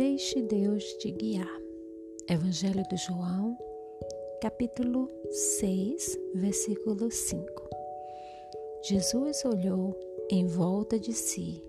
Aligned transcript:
Deixe 0.00 0.40
Deus 0.40 0.82
te 0.94 1.10
guiar. 1.10 1.60
Evangelho 2.26 2.82
de 2.88 2.96
João, 2.96 3.54
capítulo 4.40 5.10
6, 5.30 6.18
versículo 6.36 7.10
5. 7.10 7.68
Jesus 8.82 9.44
olhou 9.44 9.94
em 10.30 10.46
volta 10.46 10.98
de 10.98 11.12
si 11.12 11.62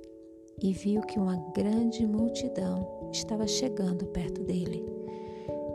e 0.63 0.71
viu 0.71 1.01
que 1.01 1.19
uma 1.19 1.35
grande 1.53 2.07
multidão 2.07 3.09
estava 3.11 3.45
chegando 3.45 4.05
perto 4.05 4.41
dele. 4.45 4.81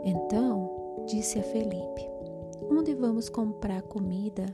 Então 0.03 1.05
disse 1.05 1.37
a 1.37 1.43
Felipe: 1.43 2.09
Onde 2.71 2.95
vamos 2.95 3.29
comprar 3.29 3.83
comida 3.83 4.47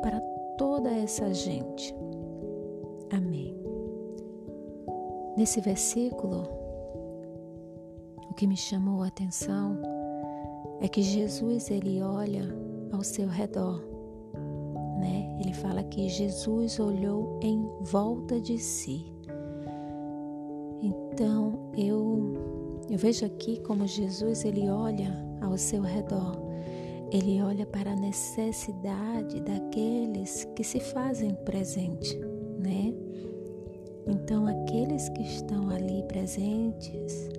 para 0.00 0.18
toda 0.56 0.90
essa 0.90 1.34
gente? 1.34 1.94
Amém. 3.10 3.54
Nesse 5.36 5.60
versículo, 5.60 6.63
o 8.34 8.36
que 8.36 8.48
me 8.48 8.56
chamou 8.56 9.04
a 9.04 9.06
atenção 9.06 9.80
é 10.80 10.88
que 10.88 11.02
Jesus 11.02 11.70
ele 11.70 12.02
olha 12.02 12.42
ao 12.90 13.00
seu 13.04 13.28
redor, 13.28 13.80
né? 14.98 15.38
Ele 15.40 15.52
fala 15.54 15.84
que 15.84 16.08
Jesus 16.08 16.80
olhou 16.80 17.38
em 17.40 17.64
volta 17.82 18.40
de 18.40 18.58
si. 18.58 19.06
Então 20.82 21.70
eu 21.78 22.34
eu 22.90 22.98
vejo 22.98 23.24
aqui 23.24 23.60
como 23.60 23.86
Jesus 23.86 24.44
ele 24.44 24.68
olha 24.68 25.14
ao 25.40 25.56
seu 25.56 25.82
redor. 25.82 26.36
Ele 27.12 27.40
olha 27.40 27.64
para 27.64 27.92
a 27.92 27.96
necessidade 27.96 29.40
daqueles 29.42 30.44
que 30.56 30.64
se 30.64 30.80
fazem 30.80 31.36
presente, 31.44 32.18
né? 32.58 32.92
Então 34.08 34.48
aqueles 34.48 35.08
que 35.10 35.22
estão 35.22 35.70
ali 35.70 36.02
presentes, 36.08 37.30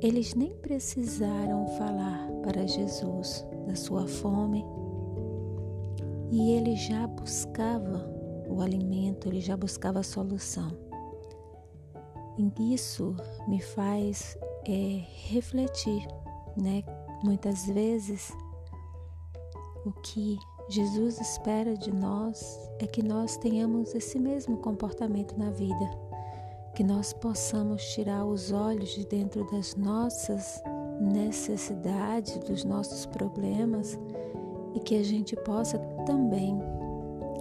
eles 0.00 0.34
nem 0.34 0.54
precisaram 0.56 1.66
falar 1.76 2.26
para 2.42 2.66
Jesus 2.66 3.46
da 3.66 3.76
sua 3.76 4.06
fome 4.06 4.64
e 6.30 6.52
ele 6.52 6.74
já 6.76 7.06
buscava 7.06 8.08
o 8.48 8.62
alimento, 8.62 9.28
ele 9.28 9.40
já 9.40 9.56
buscava 9.56 10.00
a 10.00 10.02
solução. 10.02 10.70
E 12.38 12.74
isso 12.74 13.14
me 13.46 13.60
faz 13.60 14.38
é, 14.66 15.04
refletir, 15.28 16.06
né? 16.56 16.82
Muitas 17.22 17.66
vezes 17.66 18.32
o 19.84 19.92
que 19.92 20.38
Jesus 20.70 21.20
espera 21.20 21.74
de 21.76 21.92
nós 21.92 22.58
é 22.78 22.86
que 22.86 23.02
nós 23.02 23.36
tenhamos 23.36 23.94
esse 23.94 24.18
mesmo 24.18 24.56
comportamento 24.56 25.36
na 25.36 25.50
vida 25.50 26.09
que 26.74 26.84
nós 26.84 27.12
possamos 27.12 27.84
tirar 27.92 28.24
os 28.24 28.52
olhos 28.52 28.90
de 28.90 29.06
dentro 29.06 29.44
das 29.50 29.74
nossas 29.74 30.62
necessidades, 31.00 32.38
dos 32.38 32.64
nossos 32.64 33.06
problemas 33.06 33.98
e 34.74 34.80
que 34.80 34.96
a 34.96 35.02
gente 35.02 35.34
possa 35.36 35.78
também 36.06 36.60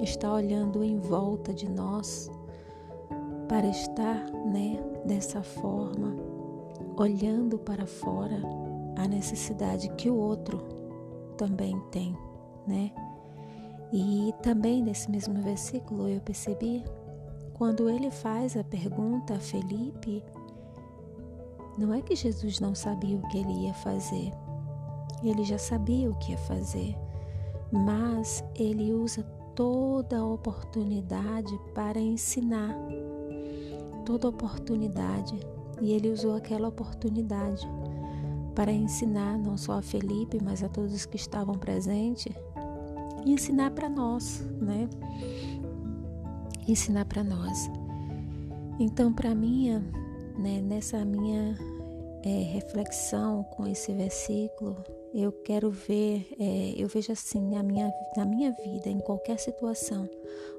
estar 0.02 0.33
olhando 0.33 0.83
em 0.83 0.97
volta 0.97 1.53
de 1.53 1.69
nós 1.69 2.30
para 3.47 3.67
estar, 3.67 4.31
né, 4.31 4.80
dessa 5.05 5.41
forma, 5.41 6.16
olhando 6.97 7.58
para 7.58 7.86
fora 7.86 8.41
a 8.95 9.08
necessidade 9.08 9.89
que 9.89 10.09
o 10.09 10.16
outro 10.16 10.59
também 11.38 11.80
tem, 11.91 12.16
né? 12.67 12.91
E 13.91 14.33
também 14.43 14.83
nesse 14.83 15.09
mesmo 15.09 15.41
versículo 15.41 16.08
eu 16.08 16.21
percebi 16.21 16.83
quando 17.59 17.89
ele 17.89 18.09
faz 18.09 18.55
a 18.55 18.63
pergunta 18.63 19.33
a 19.33 19.39
Felipe, 19.39 20.23
não 21.77 21.93
é 21.93 22.02
que 22.02 22.15
Jesus 22.15 22.58
não 22.61 22.73
sabia 22.73 23.17
o 23.17 23.27
que 23.27 23.37
ele 23.37 23.65
ia 23.65 23.73
fazer. 23.73 24.31
Ele 25.21 25.43
já 25.43 25.58
sabia 25.58 26.09
o 26.09 26.15
que 26.15 26.31
ia 26.31 26.37
fazer, 26.37 26.95
mas 27.69 28.42
ele 28.55 28.93
usa 28.93 29.23
toda 29.55 30.25
oportunidade 30.25 31.52
para 31.75 31.99
ensinar. 31.99 32.73
Toda 34.05 34.30
oportunidade. 34.30 35.37
E 35.81 35.92
ele 35.92 36.14
usou 36.14 36.37
aquela 36.37 36.69
oportunidade 36.69 37.67
para 38.55 38.71
ensinar 38.71 39.37
não 39.37 39.58
só 39.58 39.73
a 39.73 39.81
Felipe, 39.81 40.39
mas 40.42 40.64
a 40.64 40.69
todos 40.69 41.05
que 41.05 41.17
estavam 41.17 41.55
presentes 41.55 42.33
e 43.25 43.33
ensinar 43.33 43.71
para 43.71 43.89
nós, 43.89 44.48
né? 44.61 44.87
Ensinar 46.71 47.05
para 47.05 47.23
nós. 47.23 47.69
Então, 48.80 49.13
para 49.13 49.35
mim, 49.35 49.69
né, 50.37 50.61
nessa 50.61 51.03
minha 51.03 51.57
é, 52.23 52.43
reflexão 52.53 53.43
com 53.43 53.67
esse 53.67 53.91
versículo, 53.93 54.77
eu 55.13 55.31
quero 55.31 55.71
ver, 55.71 56.27
é, 56.39 56.73
eu 56.77 56.87
vejo 56.87 57.11
assim, 57.11 57.55
a 57.55 57.63
minha, 57.63 57.91
na 58.15 58.25
minha 58.25 58.52
vida, 58.63 58.89
em 58.89 58.99
qualquer 58.99 59.39
situação, 59.39 60.07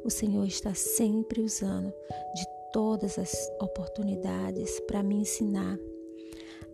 o 0.05 0.11
Senhor 0.11 0.47
está 0.47 0.75
sempre 0.75 1.41
usando 1.41 1.93
de 2.35 2.45
todas 2.73 3.19
as 3.19 3.33
oportunidades 3.61 4.81
para 4.81 5.03
me 5.03 5.17
ensinar 5.17 5.79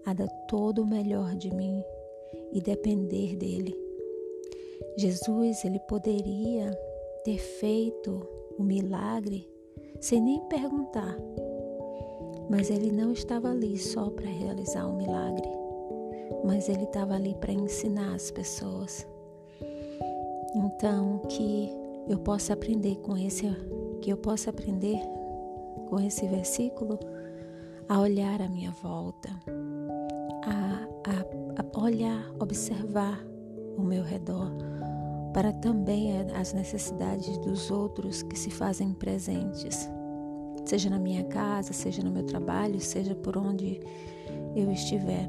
a 0.05 0.13
dar 0.13 0.29
todo 0.49 0.83
o 0.83 0.87
melhor 0.87 1.35
de 1.35 1.55
mim 1.55 1.83
e 2.53 2.61
depender 2.61 3.37
dele. 3.37 3.77
Jesus, 4.97 5.65
ele 5.65 5.81
poderia 5.81 6.71
ter 7.25 7.39
feito 7.39 8.36
o 8.59 8.63
milagre 8.63 9.49
sem 10.01 10.21
nem 10.21 10.41
perguntar. 10.43 11.17
Mas 12.49 12.71
ele 12.71 12.93
não 12.93 13.13
estava 13.13 13.51
ali 13.51 13.77
só 13.77 14.09
para 14.11 14.27
realizar 14.27 14.87
o 14.87 14.97
milagre, 14.97 15.49
mas 16.45 16.69
ele 16.69 16.85
estava 16.85 17.15
ali 17.15 17.35
para 17.35 17.53
ensinar 17.53 18.15
as 18.15 18.31
pessoas. 18.31 19.07
Então, 20.55 21.21
que 21.29 21.71
eu 22.09 22.19
possa 22.19 22.53
aprender 22.53 22.97
com 22.97 23.17
esse, 23.17 23.47
que 24.01 24.11
eu 24.11 24.17
possa 24.17 24.51
aprender 24.51 25.01
com 25.89 25.99
esse 26.01 26.27
versículo 26.27 26.99
a 27.89 28.01
olhar 28.01 28.41
à 28.41 28.49
minha 28.49 28.71
volta, 28.83 29.29
a, 30.45 30.87
a, 31.11 31.63
a 31.63 31.81
olhar, 31.81 32.33
observar 32.41 33.25
o 33.77 33.83
meu 33.83 34.03
redor, 34.03 34.51
para 35.37 35.53
também 35.53 36.19
as 36.35 36.55
necessidades 36.55 37.37
dos 37.37 37.71
outros 37.71 38.23
que 38.23 38.39
se 38.39 38.51
fazem 38.51 38.95
presentes, 38.95 39.87
seja 40.65 40.89
na 40.89 40.99
minha 40.99 41.25
casa, 41.25 41.75
seja 41.75 42.03
no 42.03 42.11
meu 42.11 42.23
trabalho, 42.23 42.81
seja 42.81 43.15
por 43.15 43.37
onde 43.37 43.79
eu 44.57 44.73
estiver. 44.73 45.29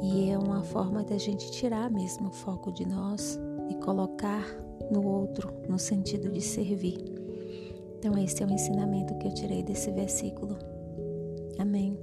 E 0.00 0.30
é 0.30 0.38
uma 0.38 0.62
forma 0.62 1.02
da 1.02 1.18
gente 1.18 1.50
tirar 1.50 1.90
mesmo 1.90 2.28
o 2.28 2.32
foco 2.32 2.70
de 2.70 2.86
nós 2.86 3.36
e 3.68 3.74
colocar 3.74 4.46
no 4.88 5.04
outro, 5.04 5.52
no 5.68 5.80
sentido 5.80 6.30
de 6.30 6.40
servir. 6.40 6.98
Então, 7.98 8.16
esse 8.16 8.40
é 8.40 8.46
o 8.46 8.52
ensinamento 8.52 9.18
que 9.18 9.26
eu 9.26 9.34
tirei 9.34 9.64
desse 9.64 9.90
versículo. 9.90 10.56
Amém. 11.58 11.98